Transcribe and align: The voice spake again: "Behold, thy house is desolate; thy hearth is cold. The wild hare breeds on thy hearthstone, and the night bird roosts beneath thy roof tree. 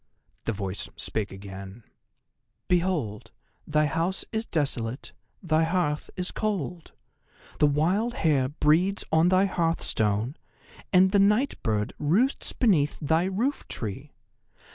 The 0.45 0.51
voice 0.51 0.89
spake 0.95 1.31
again: 1.31 1.83
"Behold, 2.67 3.29
thy 3.67 3.85
house 3.85 4.25
is 4.31 4.47
desolate; 4.47 5.13
thy 5.43 5.63
hearth 5.63 6.09
is 6.17 6.31
cold. 6.31 6.93
The 7.59 7.67
wild 7.67 8.15
hare 8.15 8.49
breeds 8.49 9.05
on 9.11 9.29
thy 9.29 9.45
hearthstone, 9.45 10.37
and 10.91 11.11
the 11.11 11.19
night 11.19 11.61
bird 11.61 11.93
roosts 11.99 12.51
beneath 12.51 12.97
thy 12.99 13.25
roof 13.25 13.67
tree. 13.67 14.11